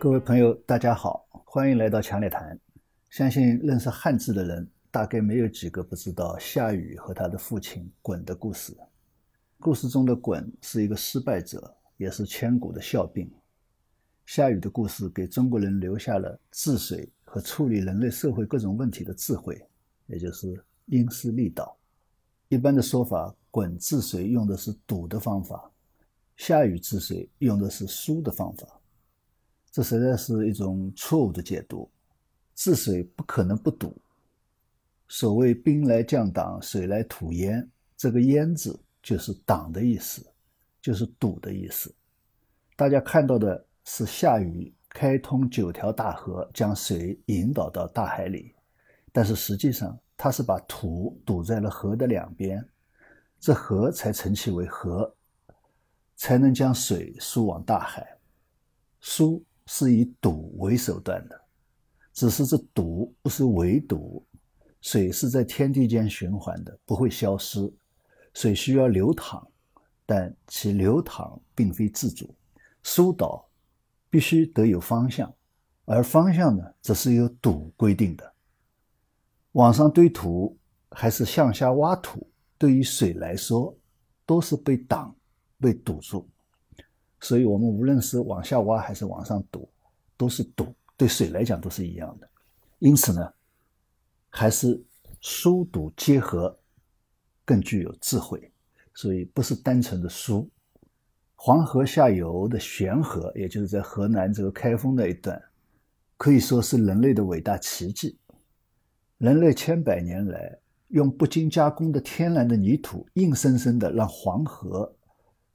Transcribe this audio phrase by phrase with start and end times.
[0.00, 2.56] 各位朋友，大家好，欢迎来到强烈谈。
[3.10, 8.72] 相信认识汉字的人，大概没有几个不知道夏禹和他的父亲鲧的故事。
[9.58, 13.28] 故事中的鲧是一个失败者，也是千古的笑柄。
[14.24, 19.60] 夏禹的故事给中国人留下了治水和处理人类社会各种问题的智慧，
[20.06, 21.76] 也就是因势利导。
[22.48, 25.68] 一般的说法，鲧治水用的是堵的方法，
[26.36, 28.77] 夏禹治水用的是疏的方法。
[29.78, 31.88] 这实在是一种错误的解读。
[32.56, 33.96] 治水不可能不堵。
[35.06, 37.64] 所谓“兵来将挡，水来土淹”，
[37.96, 40.26] 这个“淹”字就是挡的意思，
[40.82, 41.94] 就是堵的意思。
[42.74, 48.52] 大家看到的是夏禹开通九条大河，将水引导到大海里，
[49.12, 52.68] 但是实际上他是把土堵在了河的两边，
[53.38, 55.14] 这河才成其为河，
[56.16, 58.04] 才能将水输往大海。
[58.98, 59.40] 输。
[59.70, 61.38] 是以堵为手段的，
[62.14, 64.24] 只是这堵不是围堵，
[64.80, 67.70] 水是在天地间循环的，不会消失。
[68.32, 69.46] 水需要流淌，
[70.06, 72.34] 但其流淌并非自主。
[72.82, 73.46] 疏导
[74.08, 75.30] 必须得有方向，
[75.84, 78.32] 而方向呢，则是由堵规定的。
[79.52, 80.56] 往上堆土
[80.90, 82.26] 还是向下挖土，
[82.56, 83.76] 对于水来说，
[84.24, 85.14] 都是被挡、
[85.60, 86.26] 被堵住。
[87.20, 89.68] 所以，我们无论是往下挖还是往上堵，
[90.16, 92.28] 都是堵，对水来讲都是一样的。
[92.78, 93.32] 因此呢，
[94.30, 94.80] 还是
[95.20, 96.56] 疏堵结合
[97.44, 98.50] 更具有智慧。
[98.94, 100.48] 所以，不是单纯的疏。
[101.34, 105.40] 黄河下游的悬河，也就是在河南这个开封那一段，
[106.16, 108.16] 可以说是人类的伟大奇迹。
[109.18, 110.56] 人类千百年来
[110.88, 114.92] 用不经加工的天然的泥土，硬生生的让黄河。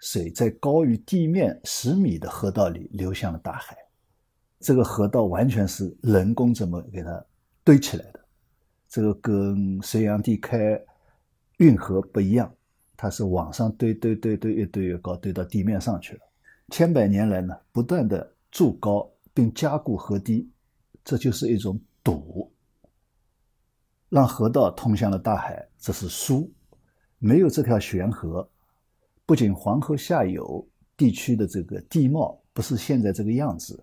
[0.04, 3.74] 水在高于地面十米的河道里流向了大海，
[4.59, 7.25] 这个河道完全是人工怎么给它
[7.64, 8.19] 堆起来的。
[8.90, 10.78] 这个跟隋炀帝开
[11.59, 12.53] 运河不一样，
[12.97, 16.20] 它是往上堆堆堆堆，越堆越高，堆到地面上去了。
[16.68, 20.50] 千百年来呢，不断的筑高并加固河堤，
[21.06, 22.52] 这就是一种堵，
[24.09, 25.66] 让河道通向了大海。
[25.80, 26.52] 这是疏，
[27.20, 28.50] 没有这条悬河。
[29.25, 30.67] 不仅黄河下游
[30.97, 33.81] 地区的这个地貌不是现在这个样子，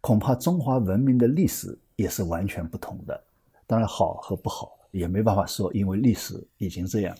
[0.00, 3.24] 恐怕中华文明的历史也是完全不同的。
[3.66, 7.16] 当然，好和不好也没办法说，因为历史已经这样。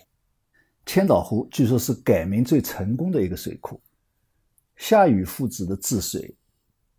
[0.87, 3.81] 千岛湖据说是改名最成功的一个水库。
[4.77, 6.33] 夏禹父子的治水，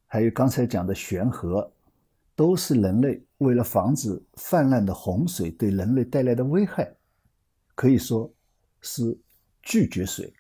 [0.06, 1.72] 还有刚才讲的悬河，
[2.36, 6.94] 都是人类为了防止泛滥的洪水对人类带来的危害，
[7.74, 8.30] 可以说
[8.82, 9.18] 是
[9.64, 10.34] 拒绝水。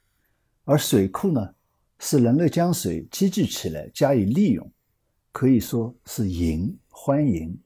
[0.69, 1.55] 而水库呢，
[1.97, 4.69] 是人类将水积聚起来加以利用，
[5.31, 7.57] 可以说是迎欢迎。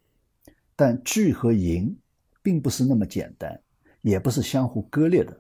[0.76, 1.98] 但聚和迎
[2.44, 3.60] 并不是那么简单，
[4.02, 5.36] 也不是相互割裂的。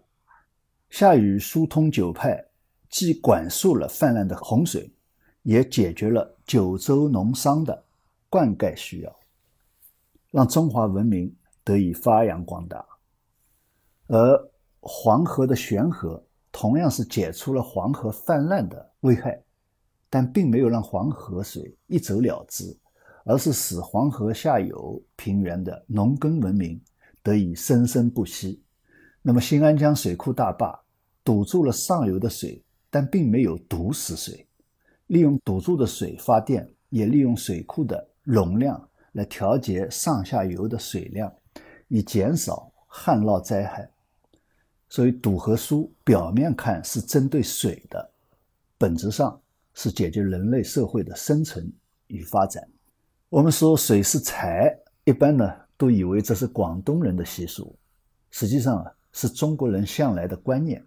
[0.89, 2.43] 夏禹疏通九派，
[2.89, 4.91] 既管束了泛滥的洪水，
[5.43, 7.85] 也解决了九州农商的
[8.27, 9.19] 灌溉需要，
[10.31, 11.31] 让中华文明
[11.63, 12.83] 得以发扬光大。
[14.07, 16.25] 而黄河的悬河。
[16.51, 19.41] 同样是解除了黄河泛滥的危害，
[20.09, 22.77] 但并没有让黄河水一走了之，
[23.23, 26.81] 而是使黄河下游平原的农耕文明
[27.23, 28.61] 得以生生不息。
[29.21, 30.77] 那么新安江水库大坝
[31.23, 34.47] 堵住了上游的水，但并没有堵死水，
[35.07, 41.31] 利用堵住的水发电，也利用水库的容量来调节上下游的水量，
[41.87, 43.90] 以减少旱涝灾害。
[44.91, 48.11] 所以，赌和输表面看是针对水的，
[48.77, 49.41] 本质上
[49.73, 51.71] 是解决人类社会的生存
[52.07, 52.61] 与发展。
[53.29, 54.69] 我们说水是财，
[55.05, 57.73] 一般呢都以为这是广东人的习俗，
[58.31, 60.85] 实际上啊是中国人向来的观念。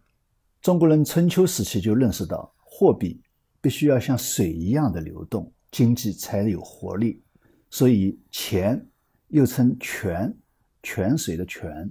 [0.60, 3.18] 中国人春秋时期就认识到，货币
[3.62, 7.22] 必须要像水一样的流动，经济才有活力。
[7.70, 8.86] 所以，钱
[9.28, 10.36] 又称泉，
[10.82, 11.90] 泉水的泉。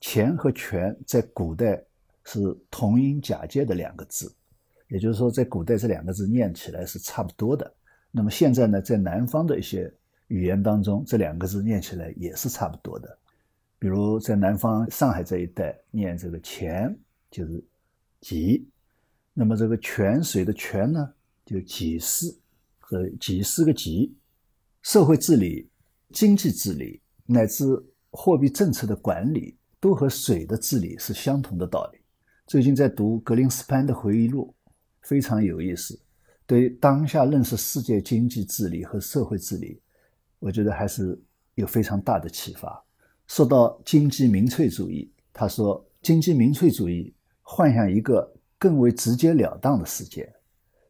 [0.00, 1.82] 钱和权在古代
[2.24, 2.38] 是
[2.70, 4.32] 同音假借的两个字，
[4.88, 7.72] 也就是说，在古代这两个字念起来是差不多的。
[8.10, 9.92] 那么现在呢，在南方的一些
[10.28, 13.18] 语言当中，这两个字念起来也是差不多的。
[13.78, 16.96] 比如在南方上海这一带念这个钱
[17.30, 17.62] 就是
[18.20, 18.68] 己，
[19.34, 21.12] 那么这个泉水的泉呢
[21.44, 22.26] 就几十
[22.78, 24.14] 和几十个己，
[24.82, 25.68] 社会治理、
[26.10, 27.64] 经济治理乃至
[28.10, 29.55] 货币政策的管理。
[29.86, 32.00] 都和水的治理是相同的道理。
[32.44, 34.52] 最近在读格林斯潘的回忆录，
[35.02, 35.96] 非常有意思。
[36.44, 39.80] 对当下认识世界经济治理和社会治理，
[40.40, 41.16] 我觉得还是
[41.54, 42.84] 有非常大的启发。
[43.28, 48.28] 说到经济民粹主义，他说，经济民粹主义幻想一个
[48.58, 50.28] 更为直截了当的世界，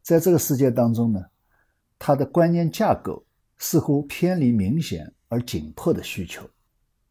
[0.01, 1.23] 在这个世界当中呢，
[1.99, 3.23] 它的观念架构
[3.59, 6.49] 似乎偏离明显而紧迫的需求。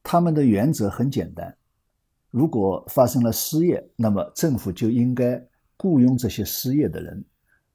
[0.02, 1.56] 他们的原则很简单：
[2.36, 5.42] 如果发生了失业，那么政府就应该
[5.78, 7.18] 雇佣这些失业的人；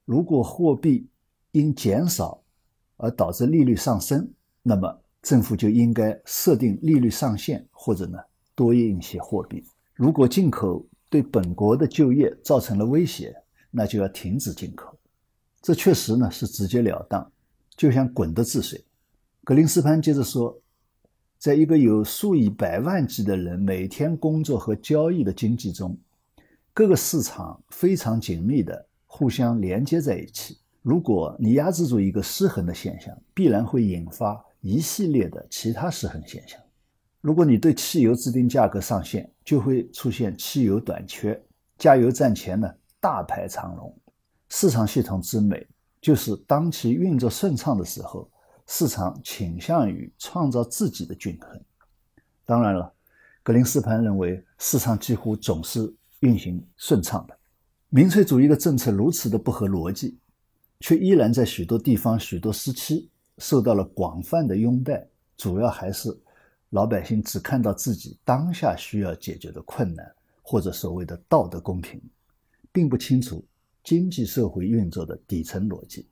[0.05, 1.09] 如果货币
[1.53, 2.43] 因减少
[2.99, 4.31] 而导致利率上升，
[4.63, 8.19] 那么政府就应该设定利率上限，或者呢
[8.55, 9.65] 多印一些货币。
[9.95, 13.35] 如果进口对本国的就业造成了威胁，
[13.71, 14.95] 那就要停止进口。
[15.63, 17.33] 这确实呢是直截了当，
[17.79, 18.85] 就像滚的治水。
[19.43, 20.55] 格林斯潘接着说，
[21.41, 25.97] 在一个有数以百万计的人每天工作和交易的经济中，
[26.75, 30.59] 各个市场非常紧密的互相连接在一起。
[30.83, 34.39] 如果你压制住一个失衡的现象，必然会引发。
[34.61, 36.61] 一系列的其他失衡现象。
[37.23, 41.43] 如果你对汽油制定价格上限，就会出现汽油短缺，
[41.79, 42.71] 加油站前呢
[43.01, 43.97] 大排长龙。
[44.51, 45.67] 市场系统之美，
[46.03, 48.31] 就是当其运作顺畅的时候，
[48.73, 51.61] 市场倾向于创造自己的均衡。
[52.45, 52.95] 当然了，
[53.43, 57.37] 格林斯潘认为市场几乎总是运行顺畅的。
[57.89, 60.17] 民粹主义的政策如此的不合逻辑，
[60.79, 63.11] 却依然在许多地方、许多时期。
[63.39, 65.05] 受到了广泛的拥戴，
[65.37, 66.17] 主要还是
[66.69, 72.01] 老百姓只看到自己当下需要解决的困难，或者所谓的道德公平，
[72.71, 73.45] 并不清楚
[73.83, 76.07] 经济社会运作的底层逻辑。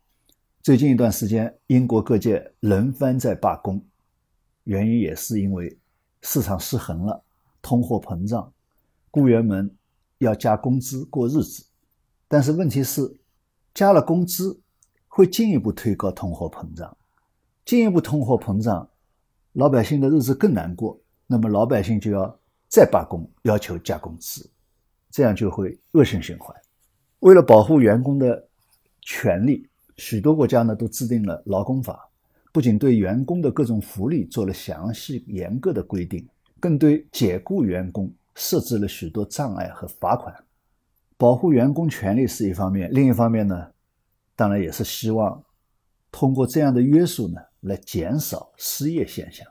[0.68, 3.82] 最近一段时间，英国各界轮番在罢工，
[4.64, 5.78] 原因也是因为
[6.20, 7.24] 市场失衡了，
[7.62, 8.52] 通货膨胀，
[9.10, 9.74] 雇员们
[10.18, 11.64] 要加工资过日子。
[12.28, 13.18] 但是问题是，
[13.72, 14.60] 加了工资
[15.06, 16.94] 会进一步推高通货膨胀。
[17.64, 18.90] 进一步通货膨胀，
[19.54, 21.00] 老百姓的日子更难过。
[21.26, 22.38] 那么老百姓就要
[22.68, 24.50] 再罢工，要求加工资，
[25.10, 26.54] 这样就会恶性循环。
[27.20, 28.46] 为了保护员工的
[29.00, 29.66] 权利，
[29.98, 32.08] 许多国家呢都制定了劳工法，
[32.52, 36.26] 不仅对员工的各种福利做了详细严格的规定，
[36.58, 40.34] 更对解雇员工设置了许多障碍和罚款。
[41.16, 43.70] 保护员工权利是一方面，另一方面呢，
[44.34, 45.44] 当然也是希望
[46.10, 47.40] 通过这样的约束呢。
[47.62, 49.44] 来减少失业现象，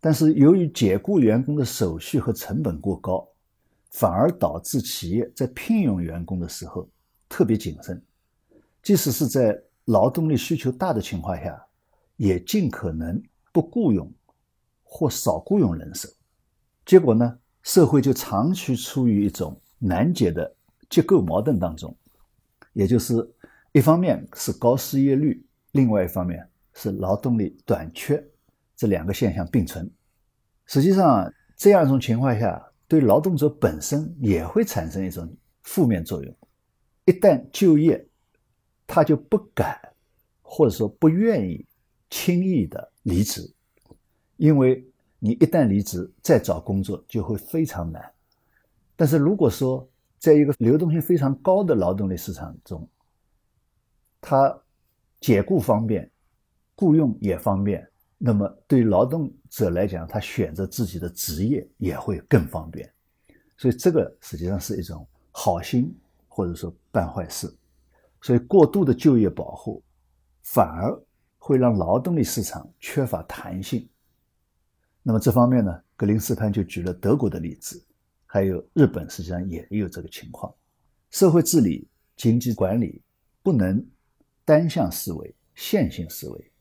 [0.00, 3.28] 但是由于解雇员工的手续和成本过高，
[3.90, 6.88] 反而导致企业在聘用员工的时候
[7.28, 8.02] 特别谨慎，
[8.88, 9.54] 即使是在
[9.84, 11.62] 劳动力需求大的情况下，
[12.16, 14.10] 也尽可能不雇佣
[14.82, 16.08] 或少雇佣人手。
[16.86, 20.50] 结果呢，社会就长期处于一种难解的
[20.88, 21.94] 结构矛盾当中，
[22.72, 23.30] 也就是
[23.72, 26.42] 一方面是高失业率，另外一方面。
[26.72, 28.26] 是劳动力短缺
[28.74, 29.90] 这两个现象并存，
[30.64, 35.30] 实际上这样一种情况下，对劳动者本身也会产生一种
[35.62, 36.34] 负面作用。
[37.04, 38.07] 一旦就业，
[38.88, 39.78] 他就不敢
[40.42, 41.64] 或者说不愿意
[42.10, 43.48] 轻易的离职，
[44.36, 44.84] 因为
[45.20, 48.12] 你一旦离职，再找工作就会非常难。
[48.96, 52.88] 但是如果说在一个流动性非常高的劳动力市场中，
[54.20, 54.60] 他
[55.20, 56.10] 解雇方便。
[56.80, 57.84] 雇佣也方便，
[58.18, 62.88] 那么对劳动者来讲，他选择自己的职业也会更方便，
[63.56, 65.92] 所以这个实际上是一种好心
[66.28, 67.52] 或者说办坏事，
[68.20, 69.82] 所以过度的就业保护
[70.42, 70.92] 反而
[71.38, 73.88] 会让劳动力市场缺乏弹性。
[75.02, 77.82] 那么这方面呢，格林斯潘就举了德国的例子，
[78.26, 80.52] 还有日本实际上也有这个情况，
[81.10, 83.00] 社会治理、经济管理
[83.42, 83.82] 不能
[84.44, 86.52] 单向思维、线性思维。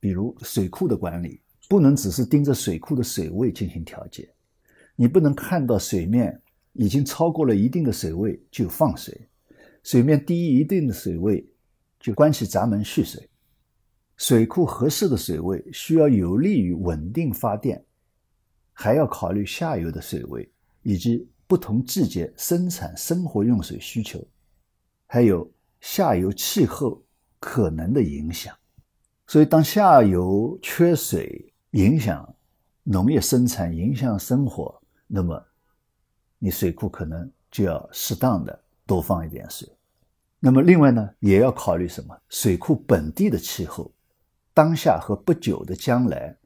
[0.00, 4.28] 比如水库的管理，不能只是盯着水库的水位进行调节，
[4.96, 6.38] 你不能看到水面
[6.74, 9.26] 已经超过了一定的水位就放水，
[9.84, 11.46] 水面低于一定的水位
[12.00, 13.28] 就关起闸门蓄水。
[14.16, 17.84] 水库合适的水位需要有利于稳定发电，
[18.72, 20.50] 还要考虑下游的水位
[20.82, 24.24] 以及不同季节生产生活用水需求，
[25.06, 25.48] 还有
[25.80, 27.02] 下游气候
[27.38, 28.56] 可能的影响。
[29.26, 32.34] 所以，当下游缺水，影响
[32.84, 35.44] 农业生产，影响生活，那么
[36.38, 39.68] 你水库可能就要适当的多放一点水。
[40.46, 42.14] 那么，另外呢，也要考虑什么？
[42.28, 43.90] 水库本地的气候，
[44.52, 46.36] 当下和不久的将来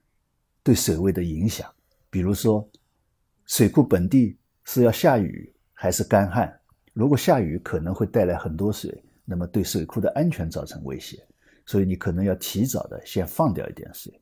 [0.63, 1.69] 对水位的影响。
[2.09, 2.71] 比如说，
[3.47, 6.61] 水库本地是要下雨还是干旱？
[6.93, 8.89] 如果下雨，可能会带来很多水；
[9.25, 11.21] 那么对水库的安全造成威胁，
[11.67, 14.13] 所以你可能要提早的先放掉一点水。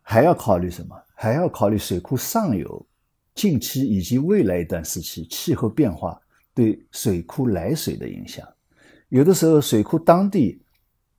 [0.00, 0.96] 还要考虑什么？
[1.14, 2.86] 还要考虑水库上游
[3.34, 6.18] 近期以及未来一段时期气候变化
[6.54, 8.48] 对水库来水的影响。
[9.08, 10.60] 有的时候水库当地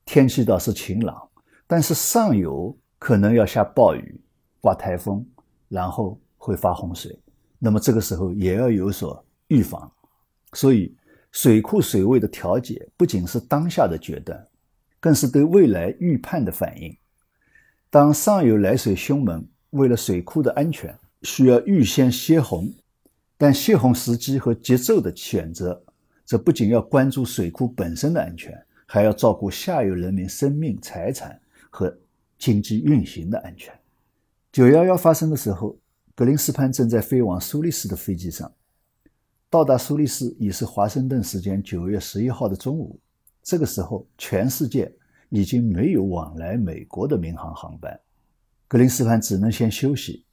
[0.06, 1.30] 天气倒是晴朗，
[1.66, 4.20] 但是上游可能要下暴雨、
[4.60, 5.26] 刮台风，
[5.70, 7.18] 然后会发洪水。
[7.60, 9.92] 那么这个时候也要有所预防。
[10.54, 10.96] 所以，
[11.32, 14.48] 水库水位的调节不仅是当下的决断，
[15.00, 16.96] 更是对未来预判的反应。
[17.90, 22.74] 当上游来水凶猛，为了水库的安全，需要预先泄洪，
[23.38, 25.84] 但泄洪时机和节奏的选择，
[26.28, 28.54] 这不仅要关注水库本身的安全，
[28.86, 31.98] 还要照顾下游人民生命财产和
[32.38, 33.74] 经济运行的安全。
[34.52, 35.78] 九幺幺发生的时候，
[36.14, 38.52] 格林斯潘正在飞往苏黎世的飞机上。
[39.50, 43.00] 到达苏黎世已是华盛顿时间九月十一号的中午。
[43.42, 44.92] 这个时候，全世界
[45.30, 47.98] 已经没有往来美国的民航航班，
[48.68, 50.26] 格林斯潘只能先休息。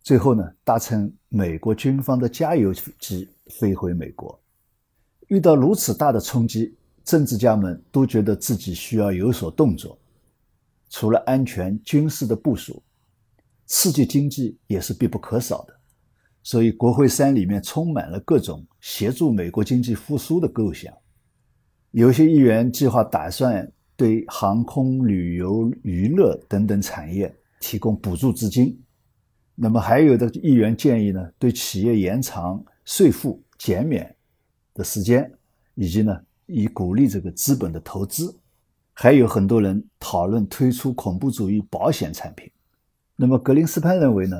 [0.00, 4.41] 最后呢，搭乘美国军方的加油机飞回美国。
[5.32, 6.74] 遇到如此大的冲击，
[7.04, 9.98] 政治家们都觉得自己需要有所动作。
[10.90, 12.82] 除了安全、军事的部署，
[13.64, 15.74] 刺激经济也是必不可少的。
[16.42, 20.92] 所以，国会山里面充满了各种协助美国经济复苏的构想。
[21.92, 28.78] 有些议员计划打算对航空、旅游、娱乐等等产业提供补助资金。
[29.54, 34.14] 那么，还有的议员建议呢，对企业延长税负减免
[34.74, 35.32] 的时间，
[35.74, 38.34] 以及呢，以鼓励这个资本的投资。
[38.92, 42.50] 还有很多人讨论推出恐怖主义保险产品。
[43.16, 44.36] 那么，格林斯潘认为呢？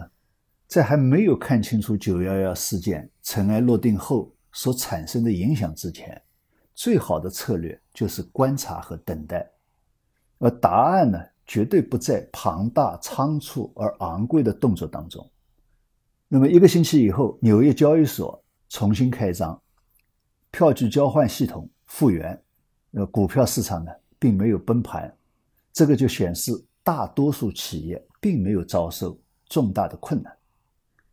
[0.68, 6.20] 在还没有看清楚九幺幺事件尘埃落定后所产生的影响之前，
[6.74, 9.46] 最好的策略就是观察和等待。
[10.38, 15.30] 而答案呢，绝对不在庞大、仓促而昂贵的动作当中。
[16.26, 19.61] 那么一个星期以后，纽约交易所重新开张，
[20.52, 22.40] 票据交换系统复原，
[22.92, 25.12] 呃，股票市场呢并没有崩盘，
[25.72, 26.52] 这个就显示
[26.84, 29.18] 大多数企业并没有遭受
[29.48, 30.30] 重大的困难。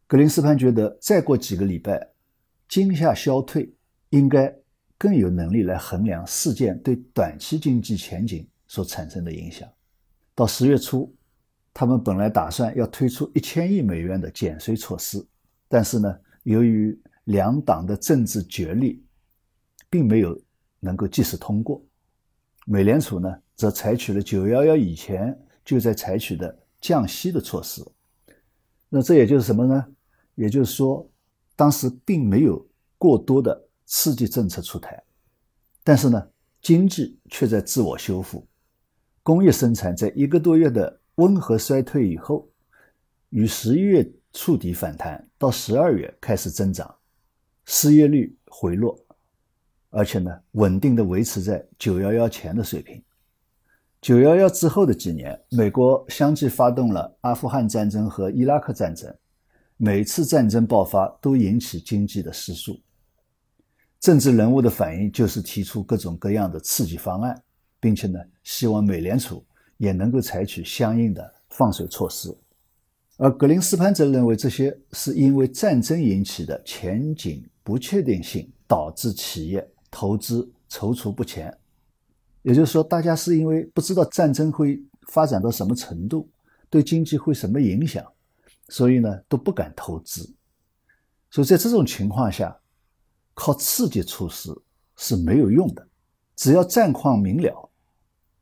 [0.08, 2.06] 格林斯潘觉得，再过几个礼拜，
[2.68, 3.74] 惊吓消退，
[4.10, 4.54] 应该
[4.98, 9.70] 更有能力来衡量事件对短期经济前景所产生的影响。
[10.36, 11.16] 到十月初，
[11.74, 15.26] 他们本来打算要推出一千亿美元的减税措施，
[15.70, 19.02] 但是呢，由于两党的政治角力，
[19.90, 20.40] 并没有
[20.80, 21.84] 能够及时通过。
[22.66, 27.84] 美联储呢，则采取了九幺幺以前就在采取的降息的措施。
[28.90, 29.86] 那这也就是什么呢？
[30.36, 31.10] 也就是说，
[31.56, 32.66] 当时并没有
[32.98, 35.04] 过多的刺激政策出台，
[35.84, 36.30] 但是呢，
[36.62, 38.48] 经济却在自我修复，
[39.24, 42.48] 工业生产在一个多月的温和衰退以后，
[43.30, 46.96] 于十一月触底反弹，到十二月开始增长，
[47.66, 48.98] 失业率回落，
[49.90, 53.02] 而且呢，稳定的维持在九幺幺前的水平。
[54.02, 59.14] 九幺幺之后的几年，美国相继发动了阿富汗战争和伊拉克战争。
[59.82, 62.80] 每次战争爆发都引起经济的失速，
[64.00, 67.42] 政治人物的反应就是提出各种各样的刺激方案，
[67.80, 69.42] 并且呢，希望美联储
[69.78, 72.34] 也能够采取相应的放水措施。
[73.16, 81.56] 而格林斯潘则认为，这些是因为战争引起的前景不确定性导致企业投资踌躇不前。
[82.42, 86.30] 也就是说，大家是因为不知道战争会发展到什么程度，
[86.70, 88.06] 对经济会什么影响。
[88.70, 90.32] 所以呢，都不敢投资。
[91.32, 92.56] 所以在这种情况下，
[93.34, 94.56] 靠刺激措施
[94.96, 95.88] 是没有用的。
[96.36, 97.70] 只要战况明了，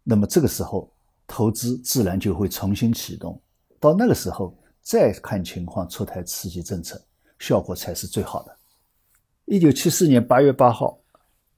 [0.04, 0.94] 那么这个时候
[1.26, 3.42] 投资自然就会重新启动。
[3.80, 7.02] 到那个时候再看情况出台刺激政策，
[7.40, 8.56] 效果才是最好的。
[9.46, 11.00] 一九七四年八月八号，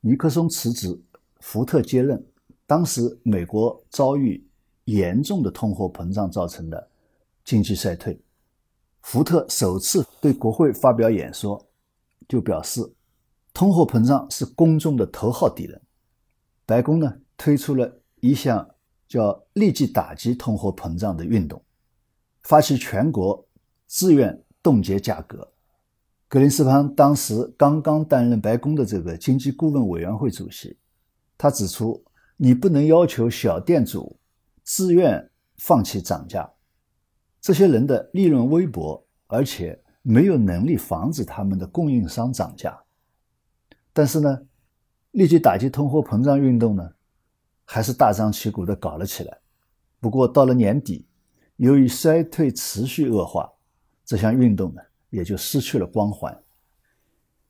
[0.02, 0.98] 尼克松辞职，
[1.42, 2.26] 福特接任。
[2.66, 4.46] 当时美国遭遇
[4.86, 6.90] 严重的通货膨胀造成的
[7.44, 8.20] 经济衰退。
[9.02, 11.68] 福特首次对国会发表演说，
[12.28, 12.82] 就表示，
[13.54, 15.82] 通货膨胀是公众的头号敌人。
[16.66, 18.70] 白宫呢推出了一项
[19.08, 21.62] 叫“立即打击通货膨胀”的运动，
[22.44, 23.46] 发起全国
[23.88, 25.52] 自愿冻结价格。
[26.30, 30.78] 格林斯潘当时刚刚担任白宫的这个经济顾问委员会主席，
[31.36, 32.06] 他指出，
[32.38, 34.20] 你不能要求小店主
[34.64, 36.48] 自愿放弃涨价。
[37.42, 42.80] 这些人的利润微薄，而且没有能力防止他们的供应商涨价。
[43.92, 44.40] 但是呢，
[45.10, 46.92] 立即打击通货膨胀运动呢，
[47.66, 49.36] 还是大张旗鼓地搞了起来。
[50.00, 51.08] 不过到了年底，
[51.56, 53.52] 由于衰退持续恶化，
[54.06, 56.38] 这项运动呢也就失去了光环。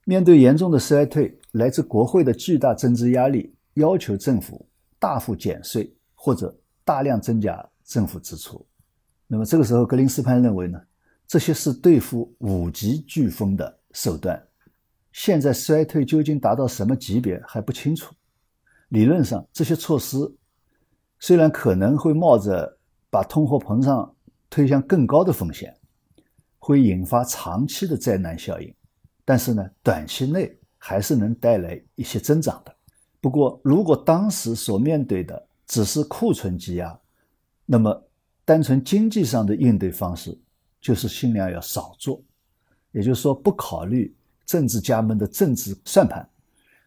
[0.06, 8.66] 面对严重的衰退，来自国会的巨大政治压力要求政府大幅减税或者大量增加政府支出。
[9.28, 10.82] 那么这个时候，格林斯潘认为呢，
[11.28, 14.42] 这些是对付五级飓风的手段。
[15.12, 18.16] 现在衰退究竟达到什么级别还不清楚。
[18.89, 20.18] 理论上，这些措施
[21.20, 22.78] 虽然可能会冒着
[23.12, 24.16] 把通货膨胀
[24.50, 25.75] 推向更高的风险，
[26.60, 28.72] 会引发长期的灾难效应，
[29.25, 32.75] 但是呢，短期内还是能带来一些增长的。
[33.20, 37.00] 不过，如果当时所面对的只是库存积压，
[37.66, 38.10] 那么
[38.46, 40.38] 单纯经济上的应对方式
[40.80, 42.22] 就是尽量要少做，
[42.92, 44.16] 也就是说，不考虑。
[44.46, 46.28] 政治家们的政治算盘，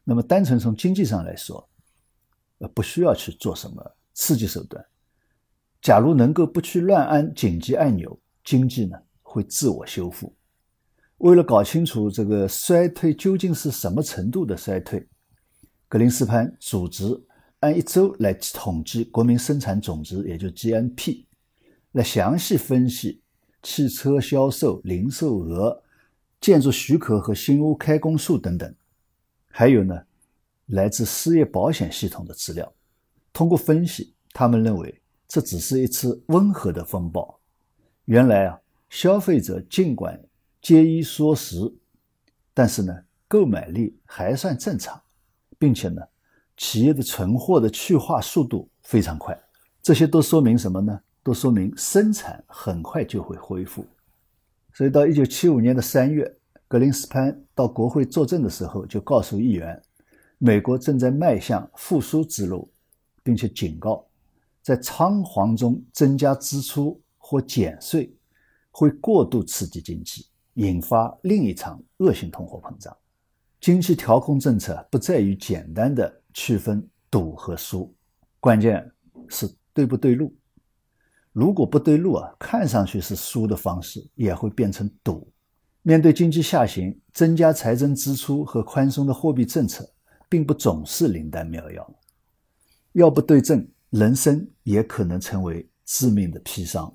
[0.02, 1.64] 那么单纯从经济上来说，
[2.58, 4.84] 呃，不需要去做什么刺激手段。
[5.80, 8.98] 假如能够不去乱按紧急按钮，经济呢
[9.32, 10.34] 会自我修复。
[11.18, 15.08] 为了搞清楚这个衰退究竟是什么程度的衰退，
[15.88, 17.04] 格林斯潘组织
[17.60, 21.24] 按一周来统计国民生产总值，也就 GNP，
[21.92, 23.22] 来详细分析
[23.62, 25.82] 汽车销售、零售额。
[26.40, 28.74] 建筑许可和新屋开工数等等，
[29.46, 29.94] 还有呢，
[30.66, 32.74] 来自失业保险系统的资料。
[33.32, 37.38] 通过分析，他们认为这只是一次温和的风暴。
[38.06, 38.58] 原来啊，
[38.92, 40.22] 消费者尽管
[40.60, 41.56] 节衣缩食，
[42.52, 42.94] 但是呢，
[43.26, 45.00] 购买力还算正常，
[45.58, 46.02] 并且呢，
[46.58, 49.36] 企业的存货的去化速度非常快。
[49.82, 51.00] 这些都说明什么呢？
[51.22, 53.82] 都说明生产很快就会恢复。
[54.74, 56.30] 所以到一九七五年的三月，
[56.68, 59.80] 格林斯潘到国会作证的时候，就告诉议员，
[60.36, 62.70] 美国正在迈向复苏之路，
[63.22, 64.06] 并且警告，
[64.60, 68.14] 在仓皇中增加支出或减税，
[68.72, 72.96] 会过度刺激经济，引发另一场恶性通货膨胀。
[73.60, 77.94] 经济调控政策不在于简单的区分赌和输，
[78.40, 78.90] 关键
[79.28, 80.34] 是对不对路。
[81.32, 85.30] 如果不对路啊，看上去是输的方式，也会变成赌。
[85.82, 89.88] 面对经济下行，增加财政支出和宽松的货币政策，
[90.28, 91.94] 并不总是灵丹妙药。
[92.92, 96.92] 要不对症，人生也可能成为致命的砒霜。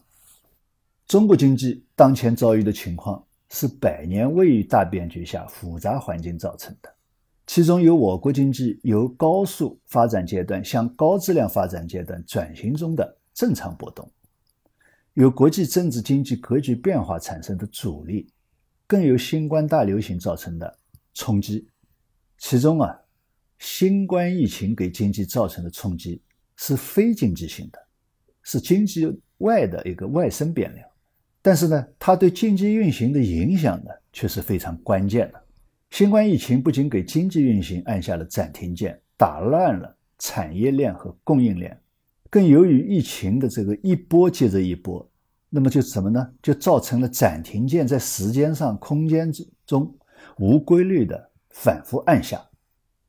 [1.08, 6.94] 中国经济当前遭遇的情况，是百年未遇大变局下复杂环境造成的，
[7.46, 14.12] 其中有我国经济由高速发展阶段向高质量发展阶段转型中的正常波动。
[15.14, 18.30] 有国际政治经济格局变化产生的阻力，
[18.86, 20.78] 更有新冠大流行造成的
[21.14, 21.66] 冲击。
[22.38, 22.94] 其中啊，
[23.60, 26.22] 新冠疫情给经济造成的冲击
[26.58, 27.80] 是非经济性的，
[28.44, 30.87] 是经济外的一个外生变量。
[31.48, 35.42] 但是呢，它对经济运行的影响呢，却是非常关键的。
[35.92, 41.80] 新冠疫情不仅给经济运行按下了暂停键，打乱了产业链和供应链。
[42.30, 45.10] 更由于疫情的这个一波接着一波，
[45.50, 46.30] 那么就什么呢？
[46.42, 49.32] 就造成了暂停键在时间上、空间
[49.66, 49.96] 中
[50.40, 52.46] 无规律的反复按下。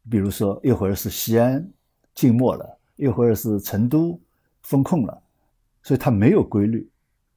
[0.08, 1.68] 比如说，一会儿是西安
[2.14, 4.16] 静默了，一会儿是成都
[4.62, 5.20] 封控了，
[5.82, 6.88] 所以它没有规律。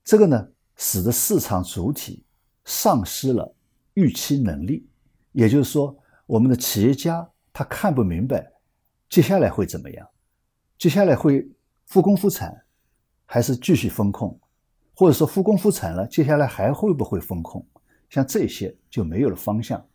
[0.03, 0.47] 这个呢，
[0.81, 2.25] 使得市场主体
[2.65, 3.53] 丧失了
[3.93, 4.83] 预期能力。
[5.31, 8.51] 也就是说，我们的企业家他看不明白
[9.07, 10.07] 接下来会怎么样，
[10.77, 11.47] 接下来会。
[11.87, 12.57] 复工复产，
[13.25, 14.39] 还是继续风控，
[14.95, 17.65] 或者说复工复产了，接下来还会不会风控？
[18.09, 19.85] 像这些就没有了方向。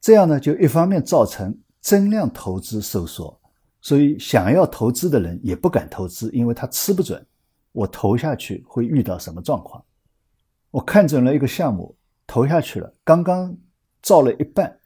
[0.00, 3.40] 这样呢，就一方面造成增量投资收缩，
[3.80, 7.24] 所以想要投资的人也不敢投资，因为他吃不准
[7.70, 9.80] 我投下去会遇到什么状况。
[10.70, 13.56] 我看准了一个项目，投下去了，刚刚
[14.02, 14.78] 造了一半，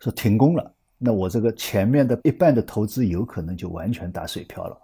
[0.00, 4.76] 说停工了，那我这个前面的一半的投资有可能就完全打水漂了，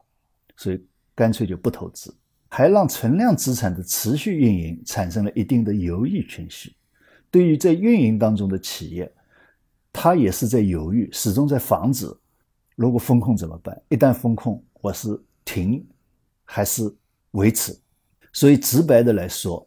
[0.57, 0.85] 所以。
[1.17, 2.13] 干脆就不投资，
[2.49, 6.75] 还让存量资产的持续运营产生了一定的犹豫情绪。
[7.31, 9.09] 对于在运营当中的企业，
[9.93, 12.13] 他也是在犹豫，始终在防止，
[12.75, 13.81] 如果风控怎么办？
[13.91, 15.87] 一旦风控，我是停
[16.45, 16.93] 还是
[17.31, 17.73] 维持？
[18.33, 19.65] 所以直白的来说，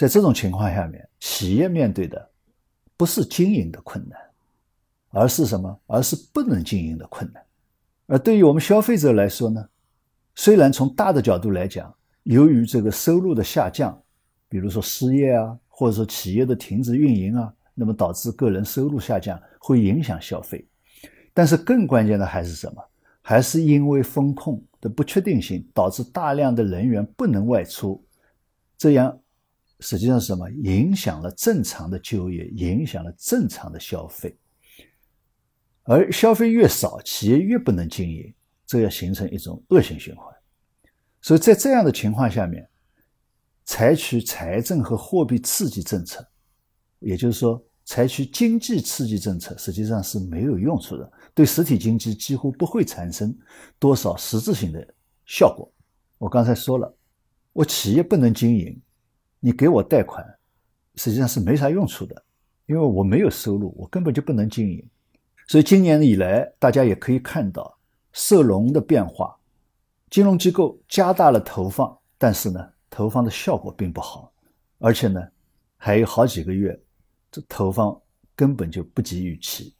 [0.00, 2.30] 在这种情况下面，企业面对的
[2.96, 4.18] 不是经营的困难，
[5.10, 5.78] 而是什么？
[5.86, 7.44] 而是不能经营的困难。
[8.06, 9.62] 而对于我们消费者来说呢？
[10.34, 14.02] 虽然从大的角度来讲，由于这个收入的下降，
[14.48, 20.66] 比如说失业啊，或者说企业的停止运营啊，那么导致个人收入下降，会影响消费。
[21.34, 22.82] 但是更关键的还是什么？
[23.20, 28.02] 还是因为风控的不确定性，导致大量的人员不能外出，
[28.78, 29.19] 这样
[29.80, 30.48] 实际上是什么？
[30.50, 34.36] 影响了正常的就业，影响了正常的消费。
[35.84, 38.32] 而消费越少，企业越不能经营，
[38.66, 40.26] 这要形成一种恶性循环。
[41.20, 42.68] 所以在这样的情况下面，
[43.64, 46.26] 采取财政和货币刺激政策，
[46.98, 53.36] 也就是说，采取经济刺激政策，实际上是没有用处的，对实体经济几乎不会产生
[53.78, 54.94] 多少实质性的
[55.26, 55.72] 效果。
[56.18, 56.96] 我刚才说了，
[57.52, 58.80] 我企业不能经营，
[59.40, 60.24] 你给我贷款，
[60.96, 62.22] 实际上是没啥用处的，
[62.66, 64.86] 因为我没有收入，我根本就不能经营。
[65.48, 67.76] 所以今年以来，大家也可以看到
[68.12, 69.36] 社融的变化。
[70.10, 74.32] 金融机构加大了投放，但是呢，投放的效果并不好，
[74.78, 75.20] 而且呢，
[75.76, 76.78] 还有好几个月，
[77.32, 78.00] 这投放
[78.36, 79.74] 根本就不及预期，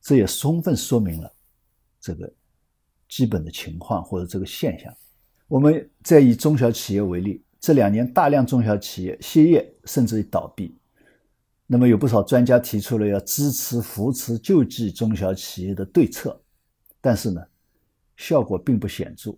[0.00, 1.32] 这也充分说明了
[2.00, 2.32] 这个
[3.08, 4.92] 基本的情况或者这个现象。
[5.48, 10.78] 我们再以中小企业为例，这两年大量中小企业歇业甚至于倒闭，
[11.66, 16.40] 那么有不少专家提出了要支持、扶持、救济中小企业的对策，
[17.00, 17.42] 但是呢，
[18.16, 19.36] 效果并不显著。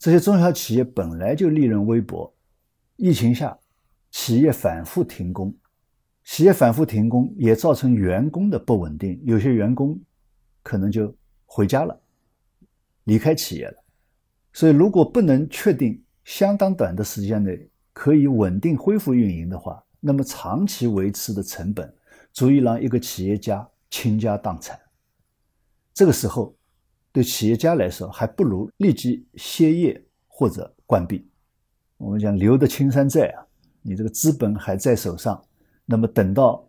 [0.00, 2.34] 这些中小企业本来就利润微薄，
[2.96, 3.56] 疫情下
[4.10, 5.56] 企业反复停工，
[6.24, 9.96] 企业反复停工也造成员工的不稳定，有些员工
[10.60, 11.96] 可能就回家了，
[13.04, 13.84] 离开企业了。
[14.52, 21.94] 所以，如果不能确定相当短的时间内可以稳定恢复运营的话，那么长期维持的成本
[22.32, 24.78] 足以让一个企业家倾家荡产。
[25.92, 26.54] 这个时候。
[27.12, 31.24] 对企业家来说，还不如立即歇业或者关闭。
[31.96, 33.46] 我们讲留得青山在啊，
[33.82, 35.40] 你这个资本还在手上，
[35.84, 36.68] 那么等到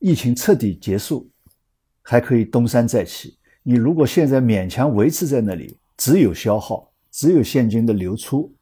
[0.00, 1.30] 疫情彻底结束，
[2.02, 3.38] 还可以东山再起。
[3.62, 8.52] 你如果现在勉强维持在那里，只有消耗，只有现金的流出，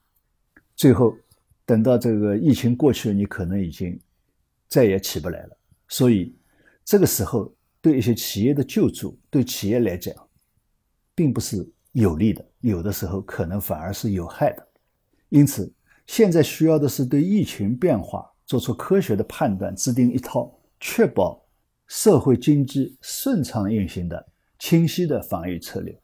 [0.83, 1.16] 最后
[1.64, 3.97] 等到这个疫情过去了，你可能已经
[4.66, 5.57] 再也起不来了。
[5.87, 6.37] 所以
[6.85, 10.12] 这个时候，对一些企业的救助，对企业来讲。
[11.14, 14.68] 并不是有利的，有的时候可能反而是有害的。
[15.29, 15.73] 因此，
[16.09, 21.47] 现在需要的是对疫情变化做出科学的判断，制定一套确保
[21.87, 24.27] 社会经济顺畅运行的
[24.59, 25.97] 清晰的防御策略，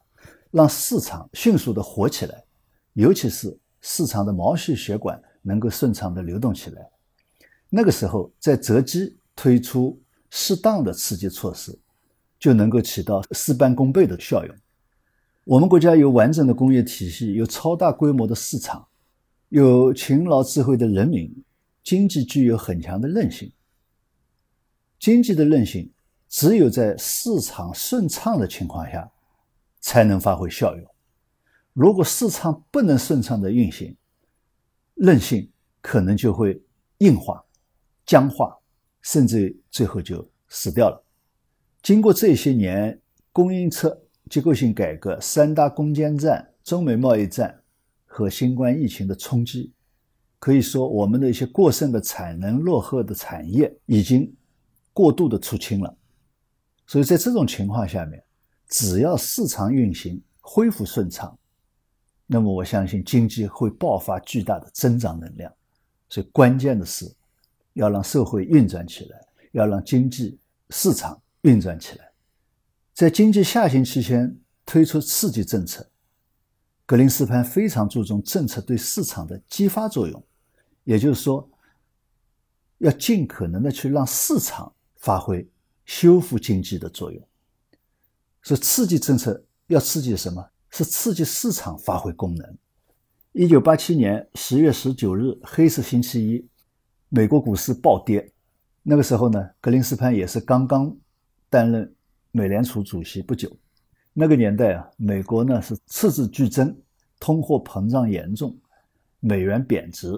[0.51, 2.41] 让市场迅速的活起来，
[2.93, 6.89] 尤其是市场的毛细血管能够顺畅的流动起来。
[7.69, 11.77] 那个时候，在择机推出适当的刺激措施，
[12.39, 14.55] 就能够起到事半功倍的效用。
[15.45, 18.87] 我们国家有完整的工业体系，有超大规模的市场，
[19.49, 21.43] 有勤劳智慧的人民，
[21.83, 23.51] 经济具有很强的韧性。
[24.99, 25.91] 经济的韧性
[26.27, 29.09] 只有在市场顺畅的情况下
[29.79, 30.85] 才能发挥效用。
[31.79, 33.95] 如果市场不能顺畅的运行，
[34.95, 36.61] 韧性可能就会
[36.97, 37.41] 硬化、
[38.05, 38.53] 僵化，
[39.01, 41.01] 甚至最后就死掉了。
[41.81, 42.99] 经过这些年
[43.31, 43.97] 供应侧。
[44.29, 47.63] 结构性改革、三大攻坚战、中美贸易战
[48.05, 49.73] 和新冠疫情的冲击，
[50.37, 54.31] 可以说我们的一些过剩的产能、落后的产业已经
[54.93, 55.97] 过度的出清了。
[56.85, 58.23] 所以在这种情况下面，
[58.67, 61.35] 只要市场运行恢复顺畅，
[62.31, 65.51] 那么我相信经济会爆发巨大的增长能量。
[66.09, 67.11] 所以关键的是
[67.73, 69.19] 要让社会运转起来，
[69.51, 70.39] 要让经济
[70.69, 72.11] 市场运转起来。
[72.93, 75.89] 在经济下行期间推出刺激政策，
[76.85, 80.23] 格林斯潘非常注重政策对市场的激发作用，
[80.83, 81.49] 也就是说，
[82.77, 85.47] 要尽可能的去让市场发挥
[85.85, 87.27] 修复经济的作用。
[88.41, 90.47] 说刺激政策要刺激什么？
[90.71, 92.57] 是刺激市场发挥功能。
[93.31, 96.47] 一九八七年十月十九日，黑色星期一，
[97.09, 98.31] 美国股市暴跌。
[98.83, 100.95] 那个时候呢，格林斯潘也是刚刚
[101.49, 101.95] 担任。
[102.31, 103.49] 美联储主席不久，
[104.13, 106.79] 那个年代啊，美国呢是赤字剧增，
[107.19, 108.55] 通货膨胀严重，
[109.19, 110.13] 美元贬值，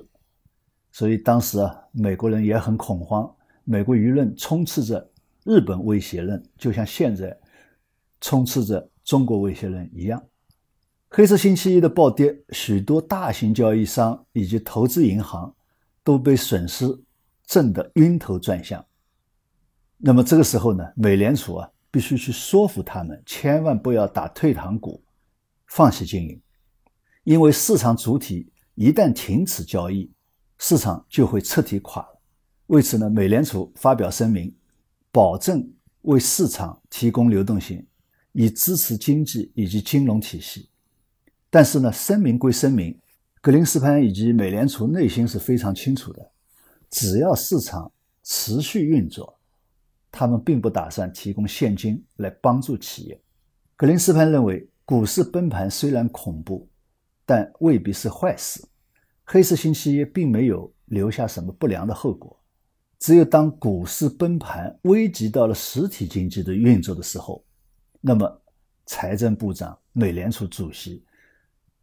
[0.92, 3.34] 所以当时啊，美国人也很恐慌，
[3.64, 5.10] 美国舆论充斥着
[5.46, 7.36] 日本威胁论，就像现在
[8.20, 10.22] 充斥着中国威胁论一样。
[11.13, 15.54] 黑色星期一的暴跌，许多大型交易商以及投资银行
[16.04, 16.88] 都被损失
[17.45, 18.84] 震得晕头转向。
[19.97, 21.69] 那么这个时候呢，美联储啊。
[21.93, 25.04] 必须去说服他们，千万不要打退堂鼓，
[25.67, 26.41] 放弃经营，
[27.26, 30.10] 因为市场主体一旦停止交易，
[30.58, 32.21] 市场就会彻底垮了。
[32.67, 34.56] 为此呢，美联储发表声明，
[35.12, 35.69] 保证
[36.04, 37.86] 为市场提供流动性，
[38.32, 40.69] 以支持经济以及金融体系。
[41.52, 42.98] 但是呢，声明归声明，
[43.42, 46.32] 格林斯潘以及美联储内心是非常清楚的，
[46.90, 47.92] 只要市场
[48.24, 49.38] 持续运作，
[50.10, 53.22] 他们并不打算提供现金来帮助企业。
[53.76, 56.70] 格林斯潘认为，股市崩盘虽然恐怖，
[57.26, 58.64] 但未必是坏事。
[59.26, 62.38] 黑色星期一并没有留下什么不良的后果。
[62.98, 67.44] 只有当股市崩盘、危及到了实体经济的运作的时候，
[68.00, 68.42] 那么
[68.86, 71.04] 财政部长、美联储主席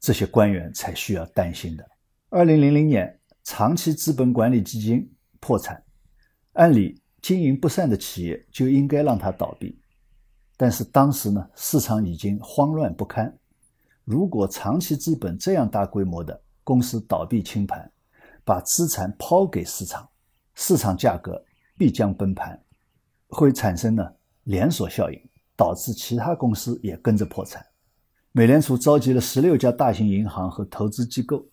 [0.01, 1.89] 这些官员才需要担心的。
[2.31, 5.83] 二零零零年，长期资本管理基金破产，
[6.53, 9.81] 按理经营不善的企业就应该让它倒闭，
[10.57, 13.35] 但是当时呢，市场已经慌乱不堪。
[14.05, 17.91] 如果长期资本这样大规模的公司倒闭清盘，
[18.45, 20.09] 把资产抛给市场。
[20.55, 21.41] 市场价格
[21.77, 22.61] 必将崩盘，
[23.29, 24.05] 会产生呢
[24.43, 27.65] 连锁效应，导致其他公司也跟着破产。
[28.33, 31.47] 美联储召集了十六家大型银行和投资机构，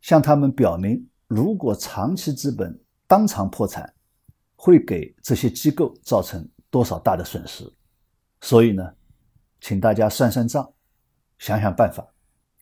[0.00, 3.92] 向他们表明，如果长期资本当场破产，
[4.56, 7.70] 会给这些机构造成多少大的损失。
[8.40, 8.94] 所以呢，
[9.60, 10.72] 请大家算算账，
[11.38, 12.06] 想想办法。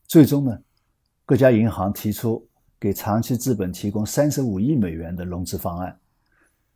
[0.07, 0.59] 最终呢，
[1.24, 2.46] 各家银行提出。
[2.81, 5.98] 给长期资本提供三十五亿美元的融资方案，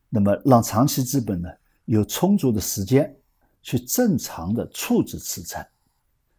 [0.09, 1.49] 那么让长期资本呢
[1.85, 3.17] 有充足的时间
[3.63, 5.65] 去正常的处置资产。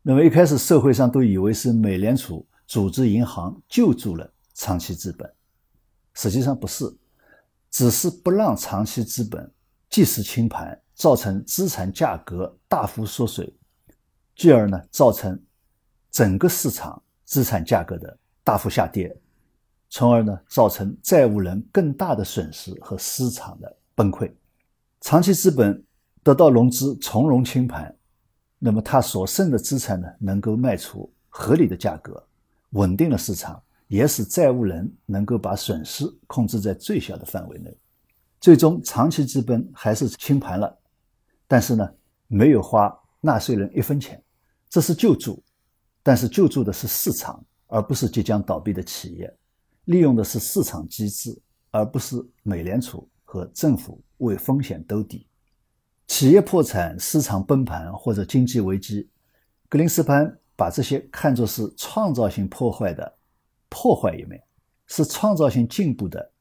[0.05, 5.33] 那么一开始社会上都以为是美联储组织银行救助了长期资本，
[6.13, 6.93] 实际上不是，
[7.71, 9.49] 只是不让长期资本
[9.89, 13.51] 即时清盘，造成资产价格大幅缩水，
[14.35, 15.41] 继而呢造成
[16.11, 19.15] 整个市场资产价格的大幅下跌。
[19.89, 24.29] 从而呢，造成债务人更大的损失和市场的崩溃。
[24.99, 25.81] 长期资本
[26.23, 27.95] 得到融资，从容清盘，
[28.65, 32.25] 那么他所剩的资产呢，能够卖出合理的价格，
[32.69, 37.77] 稳定了市场，也使债务人能够把损失控制在最小的范围内。
[38.39, 40.79] 最终，长期资本还是清盘了，
[41.45, 41.85] 但是呢，
[42.29, 44.23] 没有花纳税人一分钱，
[44.69, 45.43] 这是救助，
[46.01, 49.37] 但是救助的是市场，而不是即将倒闭的企业。
[49.83, 51.37] 利用的是市场机制，
[51.69, 55.27] 而不是美联储和政府为风险兜底。
[56.07, 59.09] 企业破产、市场崩盘或者经济危机，
[59.69, 63.17] 格林斯潘把这些看作是创造性破坏的
[63.69, 64.41] 破坏一面，
[64.87, 66.31] 是创造性进步的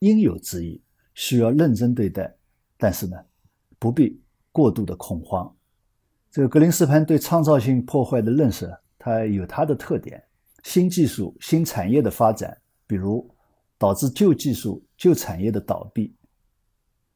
[0.00, 0.82] 应有之义，
[1.14, 2.34] 需要认真对待。
[2.76, 3.16] 但是呢，
[3.78, 5.54] 不必过度的恐慌。
[6.30, 10.22] 这个格林斯潘对创造性破坏的认识，它有它的特点：
[10.64, 12.56] 新技术、新产业的发展。
[12.84, 13.26] 比如
[13.78, 16.14] 导致旧技术、旧产业的倒闭，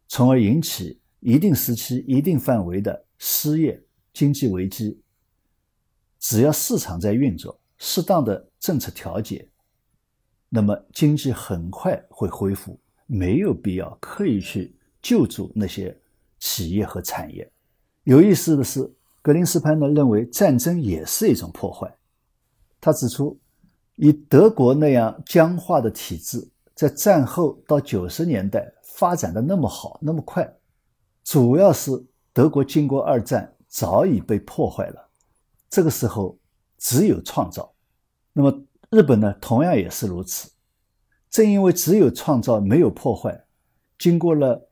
[0.08, 4.96] 从而引起一定时期、一定范围的失业、经济危机。
[6.20, 9.48] 只要市场在运作，适当的政策调节，
[10.48, 15.98] 那么经济很快会恢复，没有必要刻意去救助那些
[16.38, 17.50] 企业和产业。
[18.04, 18.88] 有意思的是，
[19.20, 21.92] 格林斯潘呢认为战争也是一种破坏，
[22.80, 23.36] 他指出。
[23.96, 30.46] 以德国那样僵化的体制，在战后到九十年代发展的那么好、那么快，
[31.26, 31.90] 主要是
[32.32, 35.10] 德国经过二战早已被破坏了。
[35.68, 36.38] 这个时候
[36.78, 37.74] 只有创造。
[38.32, 40.48] 那么日本呢，同样也是如此。
[41.28, 43.44] 正因为只有创造，没有破坏，
[43.98, 44.68] 经过了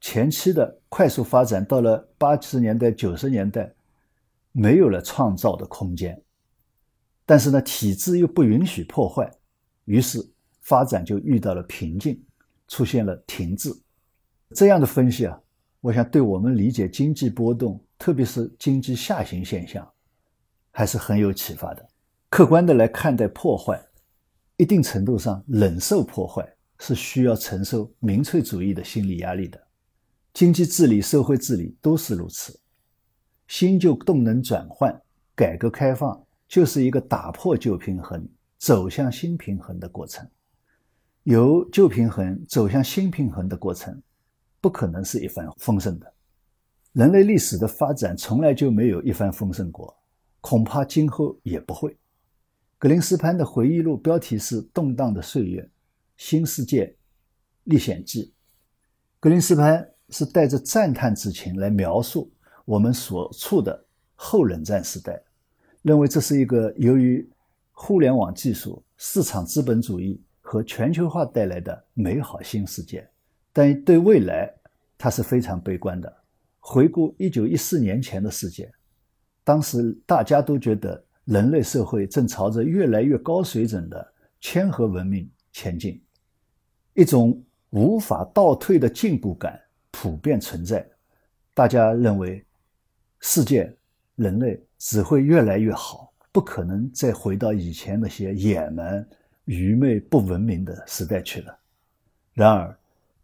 [0.00, 3.70] 前期的快速发展，到了八十年代、九十年代，
[4.52, 6.18] 没有了创造的空间。
[7.26, 9.30] 但是呢，体制又不允许破坏，
[9.84, 10.26] 于是
[10.62, 12.18] 发展就遇到了瓶颈，
[12.66, 13.70] 出现了停滞。
[14.54, 15.38] 这样的分析啊，
[15.80, 19.88] 我想对我们理解经济波动，特别是经济下行现象，
[20.70, 21.88] 还是很有启发的。
[22.28, 23.80] 客观的来看待破坏，
[24.56, 26.46] 一定程度上忍受破坏
[26.78, 29.60] 是需要承受民粹主义的心理压力的。
[30.34, 32.58] 经济治理、社会治理都是如此。
[33.46, 35.00] 新旧动能转换，
[35.34, 36.24] 改革开放。
[36.48, 40.26] 就是一个打破旧平衡、走向新平衡的过程。
[41.24, 44.00] 由旧平衡走向新平衡的过程，
[44.60, 46.12] 不可能是一帆风顺的。
[46.92, 49.96] 人类历史的发展从来就没有一帆风顺过，
[50.40, 51.96] 恐怕今后也不会。
[52.78, 55.68] 格林斯潘的回忆录标题是《动荡的岁月：
[56.16, 56.96] 新世界
[57.64, 58.24] 历险记》。
[59.20, 62.32] 格林斯潘是带着赞叹之情来描述
[62.64, 65.20] 我们所处的后冷战时代。
[65.82, 67.28] 认为这是一个由于
[67.72, 73.08] 互联网技术、市场资本主义和全球化带来的美好新世界，
[73.58, 74.48] 但对未来
[74.96, 76.16] 他是非常悲观的。
[76.60, 78.70] 回顾一九一四年前的世界，
[79.42, 86.00] 当时大家都觉得人类社会正朝着越来越高水准的谦和文明前进，
[86.94, 90.88] 一种无法倒退的进步感普遍存在。
[91.52, 92.44] 大家认为，
[93.18, 93.76] 世界
[94.14, 99.04] 人类只会越来越好，不可能再回到以前那些野蛮、
[99.46, 101.58] 愚昧、不文明的时代去了。
[102.34, 102.77] 然而，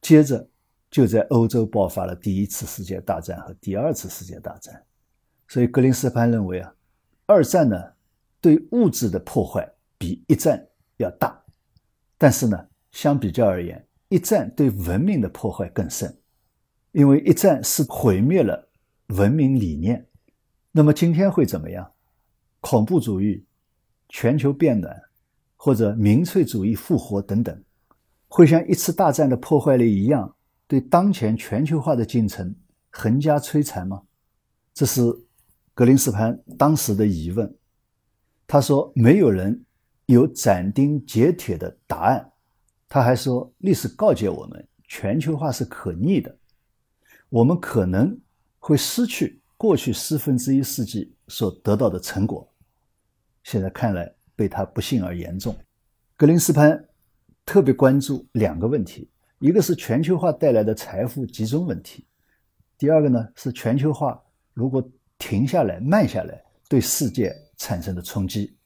[0.04, 0.46] 接着
[0.90, 4.84] 就在欧洲爆发了第一次世界大战和第二次世界大战。
[5.48, 6.74] 所以，格林斯潘认为啊，
[7.24, 7.82] 二战呢
[8.38, 10.62] 对物质的破坏比一战
[10.98, 11.42] 要大，
[12.18, 16.14] 但是呢，相比较而言，一战对文明的破坏更甚。
[16.92, 18.68] 因为一战是毁灭了
[19.06, 20.06] 文明理念，
[20.70, 21.90] 那么今天会怎么样？
[22.60, 23.42] 恐怖主义、
[24.10, 25.00] 全球变暖
[25.56, 27.64] 或者民粹主义复活等等，
[28.36, 30.34] 会像一次大战的破坏力一样，
[30.66, 32.52] 对当前全球化的进程
[32.90, 34.02] 横加摧残吗？
[34.74, 35.02] 这是
[35.72, 37.56] 格林斯潘当时的疑问。
[38.44, 39.64] 他说：“没有人
[40.06, 42.28] 有斩钉截铁的答案。”
[42.90, 46.36] 他还说：“历史告诫我们，全球化是可逆的。”
[47.30, 48.20] 我们可能
[48.58, 52.52] 会失去过去四分之一世纪所得到的成果，
[53.44, 55.56] 现在看来被他不幸而言中。
[56.16, 56.84] 格林斯潘
[57.44, 62.02] 特别关注两个问题：一个是全球化带来的财富集中问题；
[62.78, 64.20] 第二个呢是全球化
[64.52, 64.82] 如果
[65.18, 68.56] 停下来、慢下来对世界产生的冲击。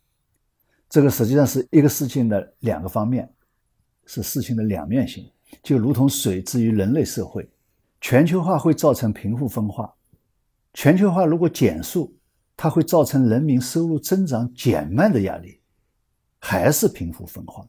[0.88, 3.30] 这个实际上是一个事情的两个方面，
[4.06, 5.30] 是事情的两面性，
[5.62, 7.48] 就如同水至于人类社会。
[8.00, 9.92] 全球化会造成贫富分化，
[10.72, 12.16] 全球化如果减速，
[12.56, 15.60] 它会造成人民收入增长减慢的压力，
[16.38, 17.68] 还是贫富分化。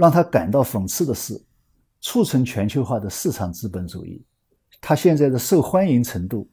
[0.00, 1.40] 让他感到讽刺的是，
[2.00, 4.24] 促成全球化的市场资本主义，
[4.80, 6.48] 它现在的受欢迎程度，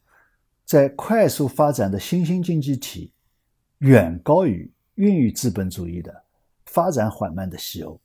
[0.65, 3.13] 在快速发展的新兴经济体，
[3.79, 6.13] 远高于孕育资本主义的
[6.65, 7.99] 发展缓慢的西欧，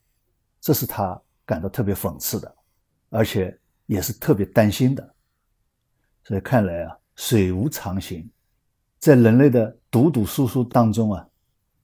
[0.61, 2.55] 这是他感到特别讽刺的，
[3.11, 3.59] 而且。
[3.87, 5.15] 也是特别担心的，
[6.25, 8.31] 所以看来啊，水无常形，
[8.99, 11.29] 在人类的赌赌输输当中啊，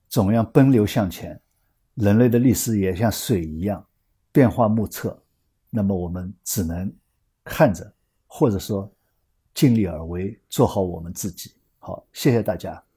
[0.09, 1.39] 总要奔流向前。
[1.99, 3.85] 人类的历史也像水一样
[4.31, 5.21] 变化莫测，
[5.69, 6.93] 那么我们只能
[7.43, 7.93] 看着，
[8.27, 8.91] 或者说
[9.53, 11.53] 尽力而为，做好我们自己。
[11.79, 12.88] 好，谢谢大家。